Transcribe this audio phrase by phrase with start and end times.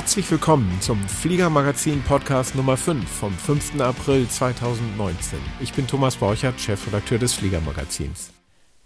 [0.00, 3.80] Herzlich willkommen zum Fliegermagazin Podcast Nummer 5 vom 5.
[3.80, 5.40] April 2019.
[5.58, 8.30] Ich bin Thomas Borchert, Chefredakteur des Fliegermagazins.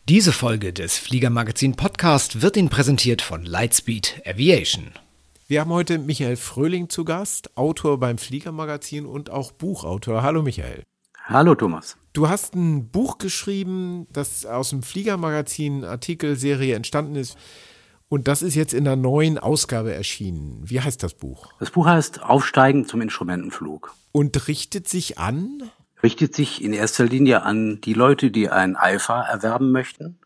[0.09, 4.92] Diese Folge des Fliegermagazin Podcast wird Ihnen präsentiert von Lightspeed Aviation.
[5.48, 10.22] Wir haben heute Michael Fröhling zu Gast, Autor beim Fliegermagazin und auch Buchautor.
[10.22, 10.82] Hallo Michael.
[11.26, 11.98] Hallo Thomas.
[12.14, 17.37] Du hast ein Buch geschrieben, das aus dem Fliegermagazin Artikelserie entstanden ist.
[18.12, 20.61] Und das ist jetzt in der neuen Ausgabe erschienen.
[20.62, 21.55] Wie heißt das Buch?
[21.61, 23.95] Das Buch heißt Aufsteigen zum Instrumentenflug.
[24.12, 25.71] Und richtet sich an?
[26.02, 30.19] Richtet sich in erster Linie an die Leute, die ein Alpha erwerben möchten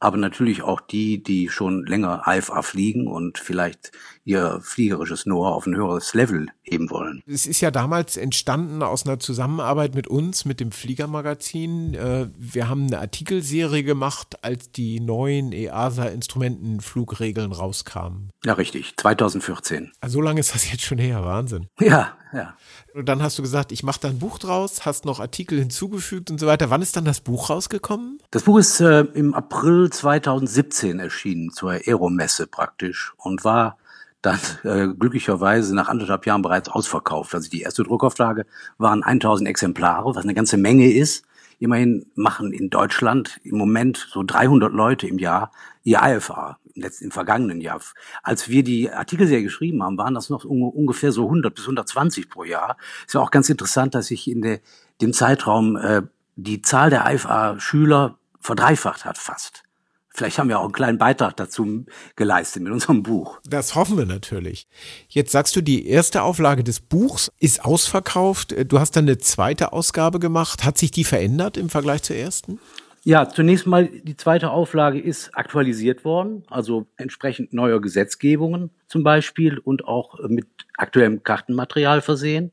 [0.00, 3.92] aber natürlich auch die, die schon länger IFA fliegen und vielleicht
[4.30, 7.22] ihr fliegerisches Know-how auf ein höheres Level heben wollen.
[7.26, 11.94] Es ist ja damals entstanden aus einer Zusammenarbeit mit uns, mit dem Fliegermagazin.
[11.94, 18.30] Äh, wir haben eine Artikelserie gemacht, als die neuen EASA-Instrumentenflugregeln rauskamen.
[18.44, 19.90] Ja, richtig, 2014.
[20.00, 21.66] Also so lange ist das jetzt schon her, Wahnsinn.
[21.80, 22.54] Ja, ja.
[22.94, 26.30] Und dann hast du gesagt, ich mache da ein Buch draus, hast noch Artikel hinzugefügt
[26.30, 26.70] und so weiter.
[26.70, 28.20] Wann ist dann das Buch rausgekommen?
[28.30, 33.76] Das Buch ist äh, im April 2017 erschienen, zur Aeromesse praktisch und war
[34.22, 37.34] dann äh, glücklicherweise nach anderthalb Jahren bereits ausverkauft.
[37.34, 38.46] Also die erste Druckauflage
[38.78, 41.24] waren 1000 Exemplare, was eine ganze Menge ist.
[41.58, 45.50] Immerhin machen in Deutschland im Moment so 300 Leute im Jahr
[45.82, 47.80] ihr IFA im, letzten, im vergangenen Jahr.
[48.22, 52.30] Als wir die Artikelserie geschrieben haben, waren das noch un ungefähr so 100 bis 120
[52.30, 52.76] pro Jahr.
[53.06, 54.60] Ist ja auch ganz interessant, dass sich in der,
[55.00, 56.02] dem Zeitraum äh,
[56.36, 59.64] die Zahl der IFA-Schüler verdreifacht hat fast.
[60.12, 61.84] Vielleicht haben wir auch einen kleinen Beitrag dazu
[62.16, 63.40] geleistet mit unserem Buch.
[63.48, 64.66] Das hoffen wir natürlich.
[65.08, 68.54] Jetzt sagst du, die erste Auflage des Buchs ist ausverkauft.
[68.70, 70.64] Du hast dann eine zweite Ausgabe gemacht.
[70.64, 72.58] Hat sich die verändert im Vergleich zur ersten?
[73.02, 79.58] Ja, zunächst mal die zweite Auflage ist aktualisiert worden, also entsprechend neuer Gesetzgebungen zum Beispiel
[79.58, 82.52] und auch mit aktuellem Kartenmaterial versehen.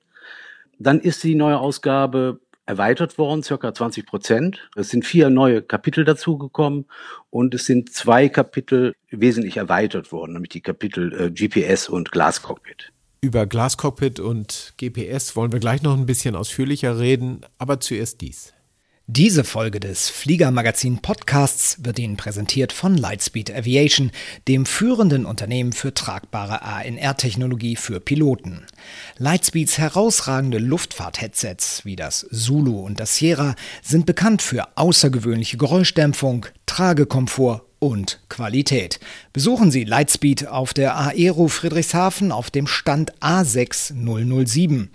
[0.80, 4.70] Dann ist die neue Ausgabe erweitert worden, circa 20 Prozent.
[4.76, 6.86] Es sind vier neue Kapitel dazugekommen
[7.30, 12.92] und es sind zwei Kapitel wesentlich erweitert worden, nämlich die Kapitel äh, GPS und Glascockpit.
[13.22, 18.54] Über Glascockpit und GPS wollen wir gleich noch ein bisschen ausführlicher reden, aber zuerst dies.
[19.10, 24.12] Diese Folge des Fliegermagazin Podcasts wird Ihnen präsentiert von Lightspeed Aviation,
[24.50, 28.66] dem führenden Unternehmen für tragbare ANR-Technologie für Piloten.
[29.18, 37.62] Lightspeeds herausragende Luftfahrt-Headsets wie das Zulu und das Sierra sind bekannt für außergewöhnliche Geräuschdämpfung, Tragekomfort
[37.80, 39.00] und Qualität.
[39.32, 44.90] Besuchen Sie Lightspeed auf der Aero Friedrichshafen auf dem Stand A6007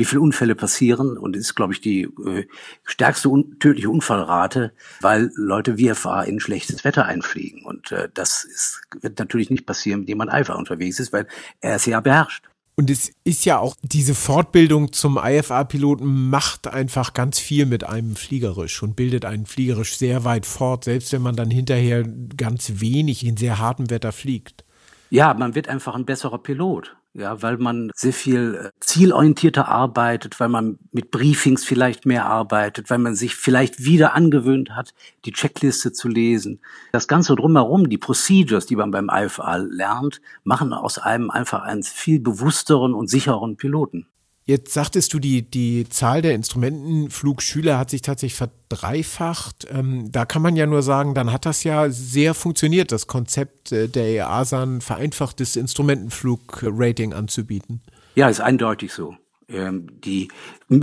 [0.00, 2.46] wie viele Unfälle passieren und ist, glaube ich, die äh,
[2.84, 4.72] stärkste un tödliche Unfallrate,
[5.02, 7.64] weil Leute VFA in schlechtes Wetter einfliegen.
[7.66, 11.28] Und äh, das ist, wird natürlich nicht passieren, dem man einfach unterwegs ist, weil
[11.60, 12.48] er es ja beherrscht.
[12.76, 18.16] Und es ist ja auch diese Fortbildung zum IFA-Piloten macht einfach ganz viel mit einem
[18.16, 22.04] fliegerisch und bildet einen fliegerisch sehr weit fort, selbst wenn man dann hinterher
[22.38, 24.64] ganz wenig in sehr hartem Wetter fliegt.
[25.10, 26.96] Ja, man wird einfach ein besserer Pilot.
[27.12, 32.88] Ja, weil man sehr viel äh, zielorientierter arbeitet, weil man mit Briefings vielleicht mehr arbeitet,
[32.88, 36.60] weil man sich vielleicht wieder angewöhnt hat, die Checkliste zu lesen.
[36.92, 41.82] Das Ganze drumherum, die Procedures, die man beim IFA lernt, machen aus einem einfach einen
[41.82, 44.06] viel bewussteren und sicheren Piloten.
[44.44, 49.68] Jetzt sagtest du, die, die Zahl der Instrumentenflugschüler hat sich tatsächlich verdreifacht.
[49.70, 53.70] Ähm, da kann man ja nur sagen, dann hat das ja sehr funktioniert, das Konzept
[53.70, 57.82] äh, der EASA, ein vereinfachtes Instrumentenflugrating anzubieten.
[58.14, 59.14] Ja, ist eindeutig so.
[59.48, 60.28] Ähm, die,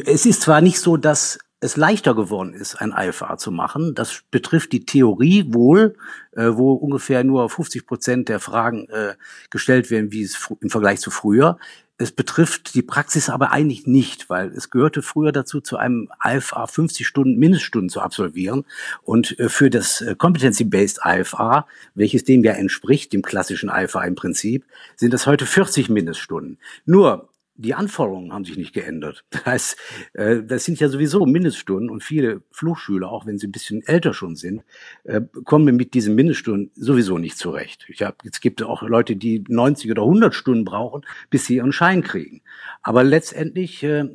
[0.06, 3.96] es ist zwar nicht so, dass es leichter geworden ist, ein IFA zu machen.
[3.96, 5.96] Das betrifft die Theorie wohl,
[6.34, 9.16] äh, wo ungefähr nur 50 Prozent der Fragen äh,
[9.50, 11.58] gestellt werden, wie es im Vergleich zu früher.
[12.00, 16.68] Es betrifft die Praxis aber eigentlich nicht, weil es gehörte früher dazu, zu einem IFA
[16.68, 18.66] 50 Stunden Mindeststunden zu absolvieren.
[19.02, 21.66] Und äh, für das äh, Competency-Based IFA,
[21.96, 24.64] welches dem ja entspricht, dem klassischen IFA im Prinzip,
[24.96, 26.60] sind es heute 40 Mindeststunden.
[26.86, 29.26] Nur die Anforderungen haben sich nicht geändert.
[29.38, 29.78] Das heißt,
[30.14, 34.14] äh, das sind ja sowieso Mindeststunden und viele Flugschüler, auch wenn sie ein bisschen älter
[34.14, 34.64] schon sind,
[35.04, 37.86] äh, kommen mit diesen Mindeststunden sowieso nicht zurecht.
[37.88, 41.72] Ich hab, es gibt auch Leute, die 90 oder 100 Stunden brauchen, bis sie ihren
[41.72, 42.42] Schein kriegen.
[42.82, 44.10] Aber letztendlich äh,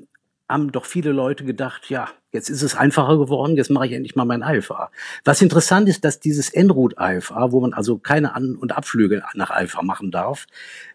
[0.53, 4.17] haben doch viele Leute gedacht, ja, jetzt ist es einfacher geworden, jetzt mache ich endlich
[4.17, 4.91] mal mein IFA.
[5.25, 9.51] Was interessant ist, dass dieses Enroute IFA, wo man also keine An- und Abflüge nach
[9.51, 10.47] IFA machen darf,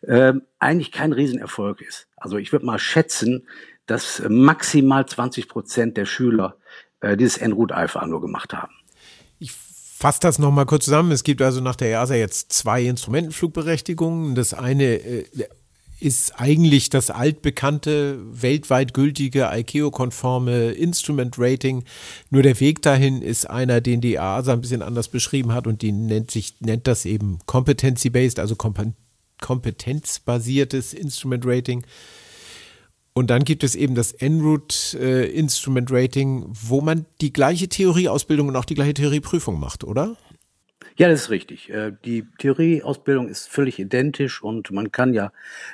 [0.01, 2.07] äh, eigentlich kein Riesenerfolg ist.
[2.15, 3.47] Also ich würde mal schätzen,
[3.85, 6.57] dass maximal 20 Prozent der Schüler
[7.01, 8.73] äh, dieses Enroute IFA nur gemacht haben.
[9.39, 11.11] Ich fasse das nochmal kurz zusammen.
[11.11, 14.35] Es gibt also nach der EASA jetzt zwei Instrumentenflugberechtigungen.
[14.35, 15.25] Das eine äh,
[15.99, 21.83] ist eigentlich das altbekannte, weltweit gültige ICAO-konforme Instrument Rating.
[22.29, 25.81] Nur der Weg dahin ist einer, den die ASA ein bisschen anders beschrieben hat und
[25.81, 28.55] die nennt sich, nennt das eben Competency-based, also
[29.39, 31.83] kompetenzbasiertes Instrument Rating.
[33.13, 38.49] Und dann gibt es eben das En-Route äh, Instrument Rating, wo man die gleiche Theorieausbildung
[38.49, 40.15] und auch die gleiche Theorieprüfung macht, oder?
[40.97, 41.69] Ja, das ist richtig.
[41.69, 45.31] Äh, die Theorieausbildung ist völlig identisch und man kann ja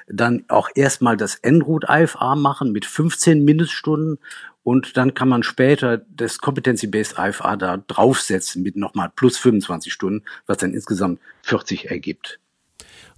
[0.08, 4.20] dann auch erstmal das En-Route IFA machen mit 15 Mindeststunden
[4.64, 10.24] und dann kann man später das Competency-Based IFA da draufsetzen mit nochmal plus 25 Stunden,
[10.46, 12.40] was dann insgesamt 40 ergibt.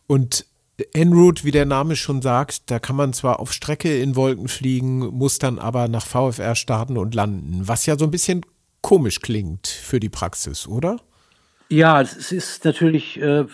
[0.06, 0.46] Und
[0.94, 4.50] En route, wie der Name schon sagt, da kann man zwar auf Strecke in Wolken
[4.50, 8.46] fliegen, muss dann aber nach VFR starten und landen, was ja so ein bisschen
[8.82, 11.00] komisch klingt für die Praxis, oder?
[11.70, 13.46] Ja, es ist natürlich äh,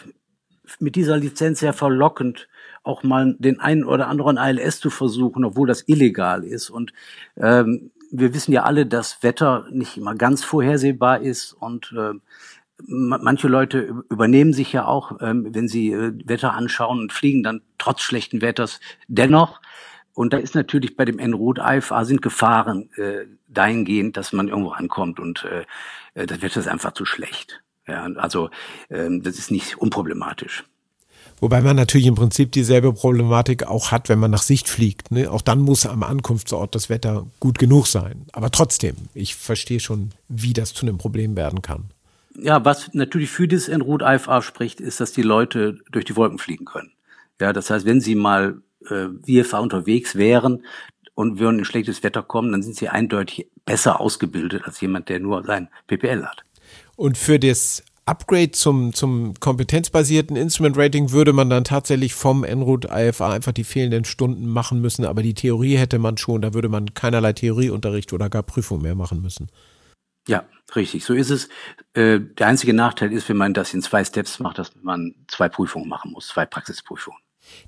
[0.80, 2.50] mit dieser Lizenz sehr verlockend,
[2.84, 6.70] auch mal den einen oder anderen ILS zu versuchen, obwohl das illegal ist.
[6.70, 6.94] Und
[7.38, 12.14] ähm, wir wissen ja alle, dass Wetter nicht immer ganz vorhersehbar ist und äh,
[12.88, 17.62] manche Leute übernehmen sich ja auch, ähm, wenn sie äh, Wetter anschauen und fliegen dann
[17.78, 19.62] trotz schlechten Wetters dennoch.
[20.14, 24.72] Und da ist natürlich bei dem En-Route IFA sind Gefahren äh, dahingehend, dass man irgendwo
[24.72, 25.64] ankommt und äh
[26.14, 27.64] das Wetter ist einfach zu schlecht.
[27.88, 28.50] Ja, also
[28.90, 30.64] ähm, das ist nicht unproblematisch.
[31.42, 35.10] Wobei man natürlich im Prinzip dieselbe Problematik auch hat, wenn man nach Sicht fliegt.
[35.10, 35.30] Ne?
[35.30, 38.28] Auch dann muss am Ankunftsort das Wetter gut genug sein.
[38.32, 41.86] Aber trotzdem, ich verstehe schon, wie das zu einem Problem werden kann.
[42.36, 46.38] Ja, was natürlich für dieses En-Route IFA spricht, ist, dass die Leute durch die Wolken
[46.38, 46.92] fliegen können.
[47.42, 50.64] Ja, das heißt, wenn sie mal äh, VFA unterwegs wären
[51.16, 55.20] und würden in schlechtes Wetter kommen, dann sind sie eindeutig besser ausgebildet als jemand, der
[55.20, 56.46] nur sein PPL hat.
[56.96, 62.90] Und für das Upgrade zum, zum kompetenzbasierten Instrument Rating würde man dann tatsächlich vom Enroute
[62.92, 66.68] IFA einfach die fehlenden Stunden machen müssen, aber die Theorie hätte man schon, da würde
[66.68, 69.50] man keinerlei Theorieunterricht oder gar Prüfung mehr machen müssen.
[70.28, 70.46] Ja,
[70.76, 71.50] richtig, so ist es.
[71.94, 75.50] Äh, der einzige Nachteil ist, wenn man das in zwei Steps macht, dass man zwei
[75.50, 77.20] Prüfungen machen muss, zwei Praxisprüfungen.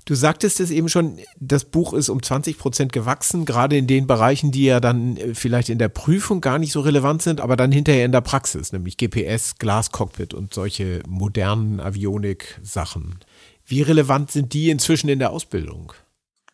[0.04, 4.06] Du sagtest es eben schon, das Buch ist um 20 Prozent gewachsen, gerade in den
[4.06, 7.56] Bereichen, die ja dann äh, vielleicht in der Prüfung gar nicht so relevant sind, aber
[7.56, 13.18] dann hinterher in der Praxis, nämlich GPS, Glascockpit und solche modernen Avionik-Sachen.
[13.66, 15.92] Wie relevant sind die inzwischen in der Ausbildung?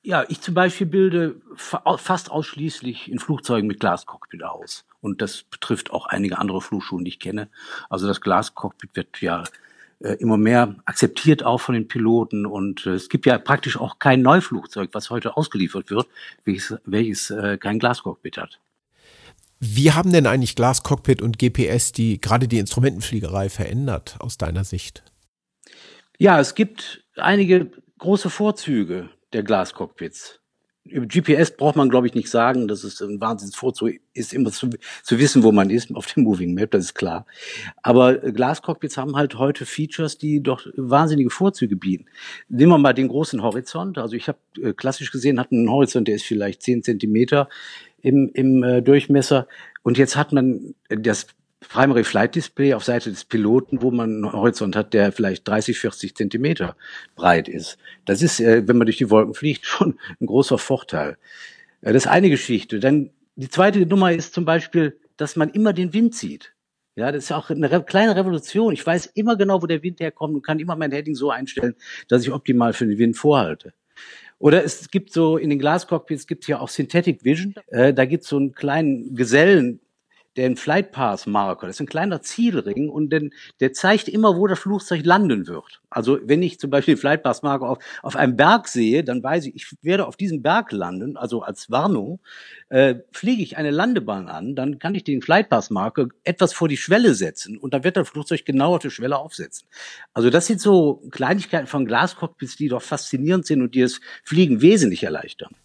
[0.02, 4.86] Ja, ich zum Beispiel bilde fast ausschließlich in Flugzeugen mit Glascockpit aus.
[5.00, 7.48] Und das betrifft auch einige andere Flugschulen, die ich kenne.
[7.88, 9.44] Also das Glascockpit wird ja
[10.00, 12.46] äh, immer mehr akzeptiert auch von den Piloten.
[12.46, 16.08] Und äh, es gibt ja praktisch auch kein Neuflugzeug, was heute ausgeliefert wird,
[16.44, 18.60] welches, welches äh, kein Glascockpit hat.
[19.60, 25.04] Wie haben denn eigentlich Glascockpit und GPS die gerade die Instrumentenfliegerei verändert aus deiner Sicht?
[26.18, 30.39] Ja, es gibt einige große Vorzüge der Glascockpits
[30.84, 32.66] über GPS braucht man, glaube ich, nicht sagen.
[32.66, 34.70] Das ist ein Wahnsinnsvorzug, ist immer zu,
[35.02, 37.26] zu wissen, wo man ist auf dem Moving Map, das ist klar.
[37.82, 42.06] Aber Glascockpits haben halt heute Features, die doch wahnsinnige Vorzüge bieten.
[42.48, 43.98] Nehmen wir mal den großen Horizont.
[43.98, 47.48] Also ich habe äh, klassisch gesehen, hat einen Horizont, der ist vielleicht zehn Zentimeter
[48.02, 49.46] im, im äh, Durchmesser.
[49.82, 51.26] Und jetzt hat man das
[51.68, 55.78] Primary Flight Display auf Seite des Piloten, wo man einen Horizont hat, der vielleicht 30,
[55.78, 56.76] 40 Zentimeter
[57.14, 57.78] breit ist.
[58.06, 61.18] Das ist, äh, wenn man durch die Wolken fliegt, schon ein großer Vorteil.
[61.82, 62.80] Äh, das ist eine Geschichte.
[62.80, 66.54] Dann die zweite Nummer ist zum Beispiel, dass man immer den Wind sieht.
[66.96, 68.72] Ja, das ist auch eine kleine Revolution.
[68.72, 71.74] Ich weiß immer genau, wo der Wind herkommt und kann immer mein Heading so einstellen,
[72.08, 73.72] dass ich optimal für den Wind vorhalte.
[74.38, 77.54] Oder es gibt so in den Glascockpits gibt es ja auch Synthetic Vision.
[77.68, 79.80] Äh, da gibt es so einen kleinen Gesellen,
[80.36, 81.66] den Flight Path Marker.
[81.66, 85.80] Das ist ein kleiner Zielring und den, der zeigt immer, wo das Flugzeug landen wird.
[85.90, 89.22] Also wenn ich zum Beispiel den Flight Path Marker auf, auf einem Berg sehe, dann
[89.22, 92.20] weiß ich, ich werde auf diesem Berg landen, also als Warnung.
[92.68, 96.68] Äh, fliege ich eine Landebahn an, dann kann ich den Flight Path Marker etwas vor
[96.68, 99.66] die Schwelle setzen und dann wird das Flugzeug genau auf die Schwelle aufsetzen.
[100.14, 104.62] Also das sind so Kleinigkeiten von Glascockpits, die doch faszinierend sind und die das Fliegen
[104.62, 105.56] wesentlich erleichtern.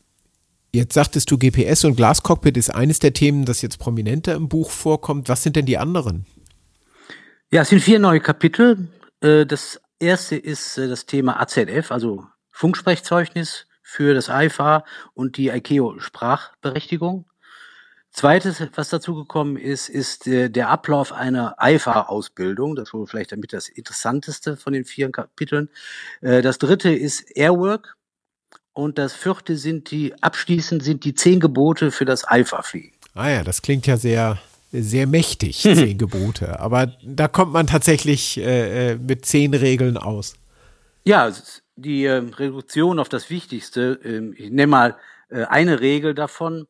[0.76, 4.72] Jetzt sagtest du, GPS und Glascockpit ist eines der Themen, das jetzt prominenter im Buch
[4.72, 5.30] vorkommt.
[5.30, 6.26] Was sind denn die anderen?
[7.50, 8.90] Ja, es sind vier neue Kapitel.
[9.22, 15.48] Äh, das erste ist äh, das Thema AZF, also Funksprechzeugnis für das IFA und die
[15.48, 17.24] ICAO-Sprachberechtigung.
[18.12, 22.76] Zweites, was dazu gekommen ist, ist äh, der Ablauf einer IFA-Ausbildung.
[22.76, 25.70] Das wohl vielleicht damit das interessanteste von den vier Kapiteln.
[26.20, 27.95] Das dritte ist Airwork.
[28.76, 32.92] Und das vierte sind die, abschließend sind die zehn Gebote für das Alpha-Fliegen.
[33.14, 34.38] Ah ja, das klingt ja sehr,
[34.74, 36.60] sehr mächtig, zehn Gebote.
[36.60, 40.36] Aber da kommt man tatsächlich äh, äh, mit zehn Regeln aus.
[41.06, 41.32] Ja,
[41.78, 44.98] die äh, Reduktion auf das Wichtigste, äh, ich nenne mal
[45.30, 46.68] äh, eine Regel davon,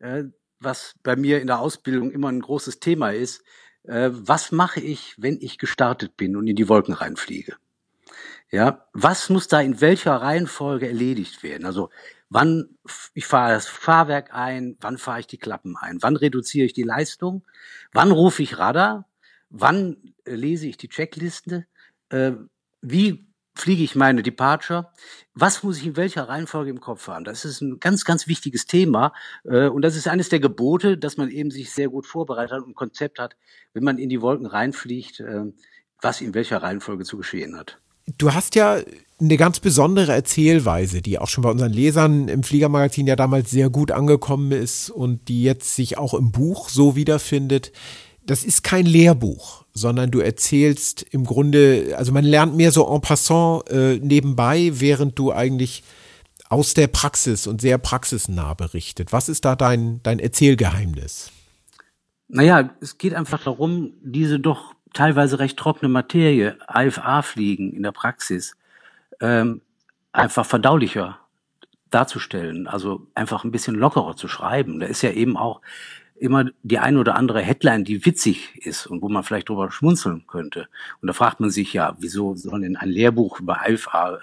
[0.00, 0.24] äh,
[0.58, 3.44] was bei mir in der Ausbildung immer ein großes Thema ist.
[3.84, 7.54] Äh, was mache ich, wenn ich gestartet bin und in die Wolken reinfliege?
[8.54, 11.66] Ja, was muss da in welcher Reihenfolge erledigt werden?
[11.66, 11.90] Also
[12.30, 12.78] wann
[13.12, 16.84] ich fahre das Fahrwerk ein, wann fahre ich die Klappen ein, wann reduziere ich die
[16.84, 17.44] Leistung,
[17.92, 19.08] wann rufe ich Radar,
[19.50, 21.66] wann äh, lese ich die Checkliste,
[22.10, 22.34] äh,
[22.80, 24.92] wie fliege ich meine Departure,
[25.34, 27.24] was muss ich in welcher Reihenfolge im Kopf haben?
[27.24, 31.16] Das ist ein ganz, ganz wichtiges Thema äh, und das ist eines der Gebote, dass
[31.16, 33.36] man eben sich sehr gut vorbereitet hat und ein Konzept hat,
[33.72, 35.42] wenn man in die Wolken reinfliegt, äh,
[36.00, 37.80] was in welcher Reihenfolge zu geschehen hat.
[38.18, 38.78] Du hast ja
[39.20, 43.70] eine ganz besondere Erzählweise, die auch schon bei unseren Lesern im Fliegermagazin ja damals sehr
[43.70, 47.72] gut angekommen ist und die jetzt sich auch im Buch so wiederfindet.
[48.26, 53.00] Das ist kein Lehrbuch, sondern du erzählst im Grunde, also man lernt mehr so en
[53.00, 55.84] passant äh, nebenbei, während du eigentlich
[56.48, 59.12] aus der Praxis und sehr praxisnah berichtet.
[59.12, 61.30] Was ist da dein, dein Erzählgeheimnis?
[62.28, 68.56] Naja, es geht einfach darum, diese doch teilweise recht trockene Materie, IFA-Fliegen in der Praxis,
[69.20, 69.60] ähm,
[70.12, 71.18] einfach verdaulicher
[71.90, 74.80] darzustellen, also einfach ein bisschen lockerer zu schreiben.
[74.80, 75.60] Da ist ja eben auch
[76.16, 80.26] immer die ein oder andere Headline, die witzig ist und wo man vielleicht drüber schmunzeln
[80.26, 80.68] könnte.
[81.00, 84.18] Und da fragt man sich ja, wieso soll denn ein Lehrbuch über IFA äh,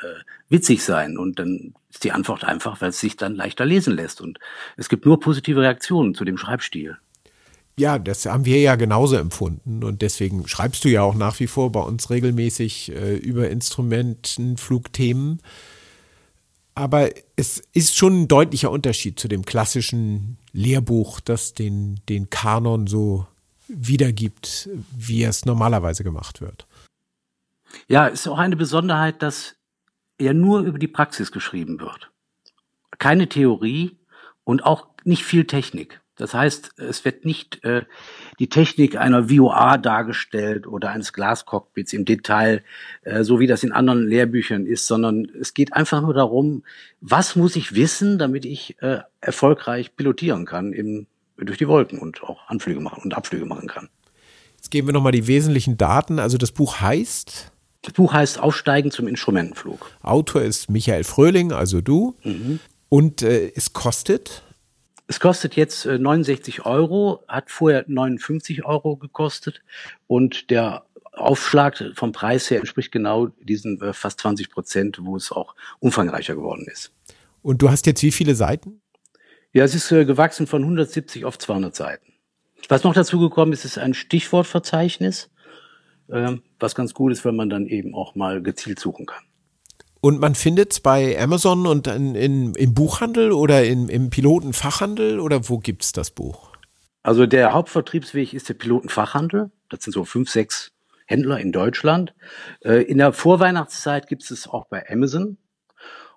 [0.50, 1.18] witzig sein?
[1.18, 4.22] Und dann ist die Antwort einfach, weil es sich dann leichter lesen lässt.
[4.22, 4.40] Und
[4.78, 6.98] es gibt nur positive Reaktionen zu dem Schreibstil.
[7.78, 11.48] Ja, das haben wir ja genauso empfunden und deswegen schreibst du ja auch nach wie
[11.48, 15.42] vor bei uns regelmäßig äh, über Instrumentenflugthemen.
[16.76, 22.88] Aber es ist schon ein deutlicher Unterschied zu dem klassischen Lehrbuch, das den, den Kanon
[22.88, 23.28] so
[23.68, 26.68] wiedergibt, wie es normalerweise gemacht wird.
[27.88, 29.56] Ja, ist auch eine Besonderheit, dass
[30.18, 32.12] er nur über die Praxis geschrieben wird.
[33.00, 33.98] Keine Theorie
[34.44, 36.01] und auch nicht viel Technik.
[36.22, 37.82] Das heißt, es wird nicht äh,
[38.38, 42.64] die Technik einer VOA dargestellt oder eines Glascockpits im Detail,
[43.02, 46.64] äh, so wie das in anderen Lehrbüchern ist, sondern es geht einfach nur darum,
[47.00, 52.22] was muss ich wissen, damit ich äh, erfolgreich pilotieren kann im, durch die Wolken und
[52.22, 53.90] auch Anflüge machen und Abflüge machen kann.
[54.58, 56.20] Jetzt geben wir nochmal die wesentlichen Daten.
[56.20, 57.52] Also das Buch heißt?
[57.82, 59.90] Das Buch heißt Aufsteigen zum Instrumentenflug.
[60.04, 62.16] Autor ist Michael Fröhling, also du.
[62.24, 62.60] Mhm.
[62.90, 64.44] Und äh, es kostet?
[65.12, 69.62] Es kostet jetzt 69 äh, Euro, hat vorher 59 Euro gekostet
[70.08, 75.34] und der Aufschlag vom Preis her entspricht genau diesen äh, fast 20 Prozent, wo es
[75.34, 76.94] auch umfangreicher geworden ist.
[77.42, 78.80] Und du hast jetzt wie viele Seiten?
[79.52, 82.14] Ja, es ist äh, gewachsen von 170 auf 200 Seiten.
[82.70, 85.30] Was noch dazu gekommen ist, ist ein Stichwortverzeichnis,
[86.08, 89.24] was ganz gut ist, wenn man dann eben auch mal gezielt suchen kann.
[90.02, 95.20] Und man findet es bei Amazon und in, in, im Buchhandel oder in, im Pilotenfachhandel
[95.20, 96.52] oder wo gibt es das Buch?
[97.04, 99.52] Also der Hauptvertriebsweg ist der Pilotenfachhandel.
[99.70, 100.72] Das sind so fünf, sechs
[101.06, 102.16] Händler in Deutschland.
[102.62, 105.38] Äh, in der Vorweihnachtszeit gibt es es auch bei Amazon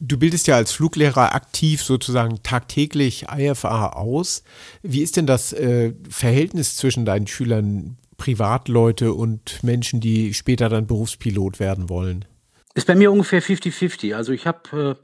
[0.00, 4.42] Du bildest ja als Fluglehrer aktiv sozusagen tagtäglich IFA aus.
[4.82, 10.86] Wie ist denn das äh, Verhältnis zwischen deinen Schülern, Privatleute und Menschen, die später dann
[10.86, 12.24] Berufspilot werden wollen?
[12.72, 14.14] Ist bei mir ungefähr 50-50.
[14.14, 14.96] Also ich habe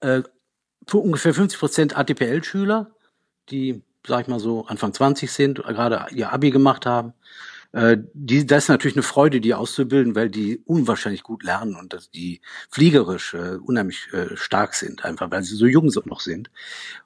[0.00, 0.24] äh, äh
[0.94, 2.90] ungefähr 50 Prozent ATPL-Schüler,
[3.50, 7.12] die, sag ich mal so, Anfang 20 sind, gerade ihr Abi gemacht haben.
[7.72, 11.92] Äh, die, das ist natürlich eine Freude, die auszubilden, weil die unwahrscheinlich gut lernen und
[11.92, 12.40] dass die
[12.70, 16.50] fliegerisch äh, unheimlich äh, stark sind, einfach weil sie so jung noch sind.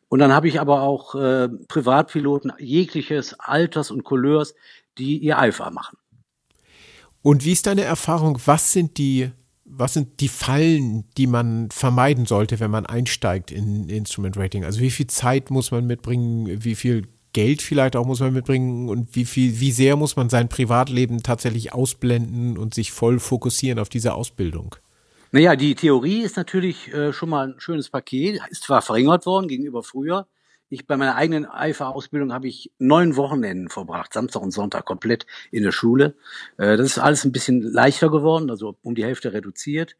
[0.08, 4.54] Und dann habe ich aber auch äh, Privatpiloten jegliches Alters und Couleurs,
[4.98, 5.98] die ihr Alpha machen.
[7.22, 8.38] Und wie ist deine Erfahrung?
[8.44, 9.30] Was sind die,
[9.74, 14.64] was sind die Fallen, die man vermeiden sollte, wenn man einsteigt in Instrument Rating?
[14.64, 16.62] Also wie viel Zeit muss man mitbringen?
[16.62, 20.28] Wie viel Geld vielleicht auch muss man mitbringen und wie viel, wie sehr muss man
[20.28, 24.76] sein Privatleben tatsächlich ausblenden und sich voll fokussieren auf diese Ausbildung?
[25.30, 29.48] Naja, die Theorie ist natürlich äh, schon mal ein schönes Paket, ist zwar verringert worden
[29.48, 30.26] gegenüber früher.
[30.72, 35.64] Ich bei meiner eigenen IFA-Ausbildung habe ich neun Wochenenden verbracht, Samstag und Sonntag komplett in
[35.64, 36.14] der Schule.
[36.56, 39.96] Äh, das ist alles ein bisschen leichter geworden, also um die Hälfte reduziert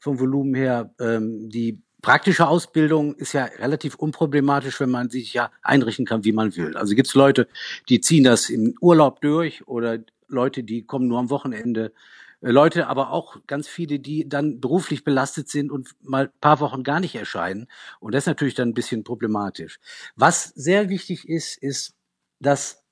[0.00, 0.92] vom Volumen her.
[0.98, 6.32] Ähm, die praktische Ausbildung ist ja relativ unproblematisch, wenn man sich ja einrichten kann, wie
[6.32, 6.76] man will.
[6.76, 7.46] Also gibt es Leute,
[7.88, 11.92] die ziehen das im Urlaub durch oder Leute, die kommen nur am Wochenende.
[12.40, 16.82] Äh, Leute, aber auch ganz viele, die dann beruflich belastet sind und mal paar Wochen
[16.82, 17.68] gar nicht erscheinen.
[18.00, 19.78] Und das ist natürlich dann ein bisschen problematisch.
[20.16, 21.94] Was sehr wichtig ist, ist,
[22.40, 22.84] dass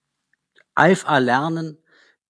[0.78, 1.78] IFA lernen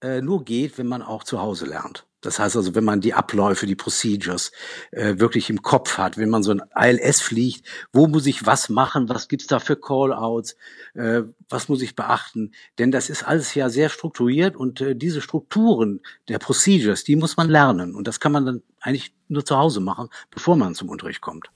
[0.02, 2.06] äh, nur geht, wenn man auch zu Hause lernt.
[2.24, 4.50] Das heißt also, wenn man die Abläufe, die Procedures
[4.92, 8.70] äh, wirklich im Kopf hat, wenn man so ein ILS fliegt, wo muss ich was
[8.70, 10.56] machen, was gibt's da für Callouts,
[10.94, 12.52] äh, was muss ich beachten?
[12.78, 17.36] Denn das ist alles ja sehr strukturiert und äh, diese Strukturen der Procedures, die muss
[17.36, 20.88] man lernen und das kann man dann eigentlich nur zu Hause machen, bevor man zum
[20.88, 21.50] Unterricht kommt.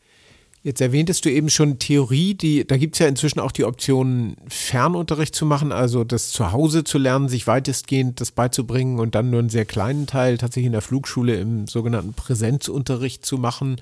[0.63, 4.37] Jetzt erwähntest du eben schon Theorie, die, da gibt es ja inzwischen auch die Option,
[4.49, 9.31] Fernunterricht zu machen, also das zu Hause zu lernen, sich weitestgehend das beizubringen und dann
[9.31, 13.81] nur einen sehr kleinen Teil tatsächlich in der Flugschule im sogenannten Präsenzunterricht zu machen.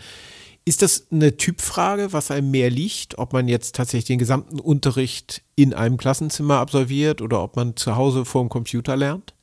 [0.66, 5.42] Ist das eine Typfrage, was einem mehr liegt, ob man jetzt tatsächlich den gesamten Unterricht
[5.54, 9.36] in einem Klassenzimmer absolviert oder ob man zu Hause vor dem Computer lernt?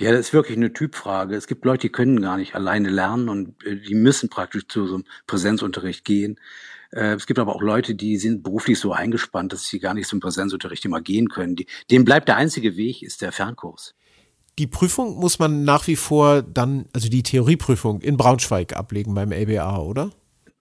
[0.00, 1.34] Ja, das ist wirklich eine Typfrage.
[1.34, 4.86] Es gibt Leute, die können gar nicht alleine lernen und äh, die müssen praktisch zu
[4.86, 6.38] so einem Präsenzunterricht gehen.
[6.90, 10.08] Äh, es gibt aber auch Leute, die sind beruflich so eingespannt, dass sie gar nicht
[10.08, 11.56] zum Präsenzunterricht immer gehen können.
[11.56, 13.94] Die, denen bleibt der einzige Weg, ist der Fernkurs.
[14.58, 19.32] Die Prüfung muss man nach wie vor dann, also die Theorieprüfung in Braunschweig ablegen beim
[19.32, 20.12] LBA, oder?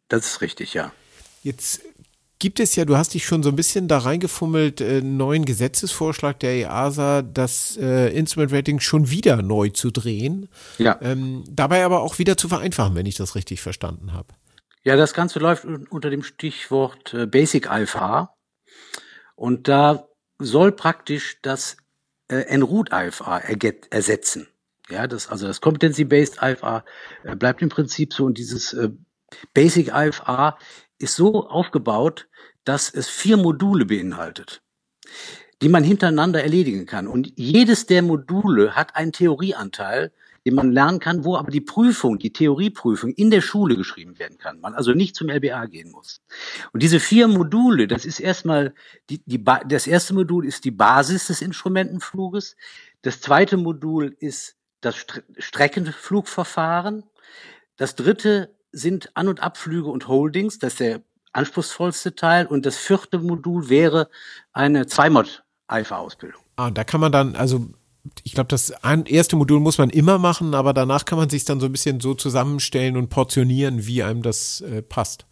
[0.07, 0.91] Das ist richtig, ja.
[1.43, 1.81] Jetzt
[2.43, 6.41] gibt es ja, du hast dich schon so ein bisschen da reingefummelt, äh, neuen Gesetzesvorschlag
[6.41, 10.49] der EASA, das äh, Instrument Rating schon wieder neu zu drehen.
[10.77, 10.99] Ja.
[11.01, 14.27] Ähm, dabei aber auch wieder zu vereinfachen, wenn ich das richtig verstanden habe.
[14.83, 18.35] Ja, das Ganze läuft unter dem Stichwort äh, Basic IFA.
[19.35, 21.77] Und da soll praktisch das
[22.27, 23.37] äh, En-Route IFA
[23.89, 24.49] ersetzen.
[24.89, 26.83] Ja, das, also das Competency-Based IFA
[27.23, 28.89] äh, bleibt im Prinzip so und dieses äh,
[29.53, 30.57] Basic IFA
[30.99, 32.27] ist so aufgebaut,
[32.63, 34.61] dass es vier Module beinhaltet,
[35.61, 37.07] die man hintereinander erledigen kann.
[37.07, 40.11] Und jedes der Module hat einen Theorieanteil,
[40.45, 44.37] den man lernen kann, wo aber die Prüfung, die Theorieprüfung in der Schule geschrieben werden
[44.37, 44.59] kann.
[44.59, 46.21] Man also nicht zum LBA gehen muss.
[46.73, 48.73] Und diese vier Module, das ist erstmal,
[49.09, 52.57] die, die, das erste Modul ist die Basis des Instrumentenfluges.
[53.03, 54.97] Das zweite Modul ist das
[55.37, 57.03] Streckenflugverfahren.
[57.77, 60.59] Das dritte sind An- und Abflüge und Holdings.
[60.59, 62.45] Das ist der anspruchsvollste Teil.
[62.45, 64.09] Und das vierte Modul wäre
[64.51, 66.41] eine Zweimod-Alpha-Ausbildung.
[66.57, 67.67] Ah, da kann man dann, also
[68.23, 68.73] ich glaube, das
[69.05, 72.01] erste Modul muss man immer machen, aber danach kann man sich dann so ein bisschen
[72.01, 75.25] so zusammenstellen und portionieren, wie einem das äh, passt.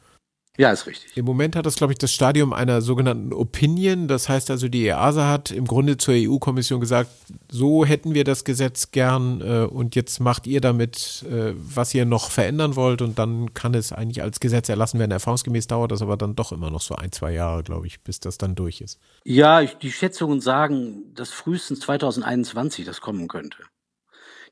[0.57, 1.15] Ja, ist richtig.
[1.15, 4.09] Im Moment hat das, glaube ich, das Stadium einer sogenannten Opinion.
[4.09, 7.09] Das heißt also, die EASA hat im Grunde zur EU-Kommission gesagt,
[7.49, 12.05] so hätten wir das Gesetz gern äh, und jetzt macht ihr damit, äh, was ihr
[12.05, 15.11] noch verändern wollt und dann kann es eigentlich als Gesetz erlassen werden.
[15.11, 18.19] Erfahrungsgemäß dauert das aber dann doch immer noch so ein, zwei Jahre, glaube ich, bis
[18.19, 18.99] das dann durch ist.
[19.23, 23.57] Ja, die Schätzungen sagen, dass frühestens 2021 das kommen könnte.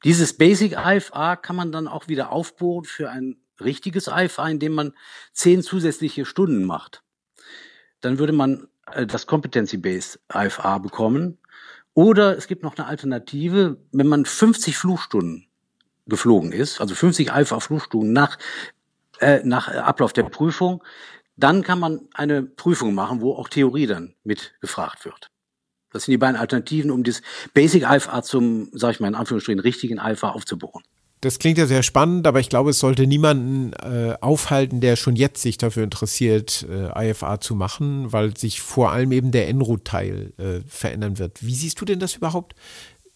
[0.06, 4.94] Dieses Basic IFA kann man dann auch wieder aufbohren für ein richtiges IFA, indem man
[5.34, 7.04] zehn zusätzliche Stunden macht.
[8.02, 11.38] Dann würde man äh, das Competency-Based IFA bekommen.
[11.94, 15.48] Oder es gibt noch eine Alternative, wenn man 50 Flugstunden
[16.10, 18.38] geflogen ist, also 50 Alpha-Flugstunden nach,
[19.20, 20.84] äh, nach Ablauf der Prüfung,
[21.38, 25.30] dann kann man eine Prüfung machen, wo auch Theorie dann mit gefragt wird.
[25.92, 27.22] Das sind die beiden Alternativen, um das
[27.54, 30.84] Basic Alpha zum, sag ich mal in Anführungsstrichen, richtigen Alpha aufzubauen.
[31.22, 35.18] Das klingt ja sehr spannend, aber ich glaube, es sollte niemanden äh, aufhalten, der schon
[35.18, 40.34] jetzt sich dafür interessiert, äh, IFA zu machen, weil sich vor allem eben der En-Route-Teil
[40.38, 41.46] äh, verändern wird.
[41.46, 42.56] Wie siehst du denn das überhaupt?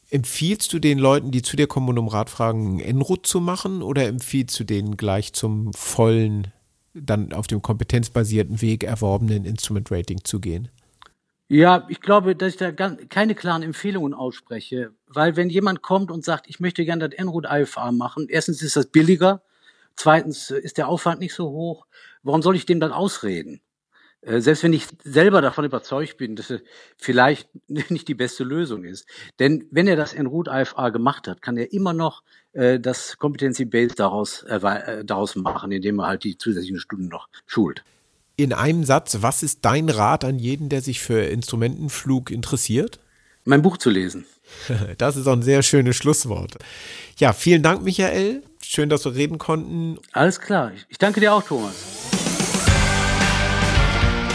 [0.09, 3.81] Empfiehlst du den Leuten, die zu dir kommen und um Rat fragen, En-Route zu machen
[3.81, 6.51] oder empfiehlst du denen gleich zum vollen
[6.93, 10.67] dann auf dem kompetenzbasierten Weg erworbenen Instrument Rating zu gehen?
[11.53, 16.25] Ja, ich glaube, dass ich da keine klaren Empfehlungen ausspreche, weil wenn jemand kommt und
[16.25, 19.43] sagt, ich möchte gerne das Enroute IFA machen, erstens ist das billiger,
[19.95, 21.85] zweitens ist der Aufwand nicht so hoch,
[22.23, 23.61] warum soll ich dem dann ausreden?
[24.21, 26.63] Äh, selbst wenn ich selber davon überzeugt bin, dass es
[26.97, 29.07] vielleicht nicht die beste Lösung ist.
[29.37, 33.19] Denn wenn er das in Root IFA gemacht hat, kann er immer noch äh, das
[33.19, 37.83] Competency Base daraus, äh, daraus machen, indem er halt die zusätzlichen Stunden noch schult.
[38.35, 42.99] In einem Satz, was ist dein Rat an jeden, der sich für Instrumentenflug interessiert?
[43.45, 44.25] Mein Buch zu lesen.
[44.97, 46.55] Das ist auch ein sehr schönes Schlusswort.
[47.17, 48.43] Ja, vielen Dank, Michael.
[48.61, 49.97] Schön, dass wir reden konnten.
[50.11, 50.71] Alles klar.
[50.89, 51.75] Ich danke dir auch, Thomas.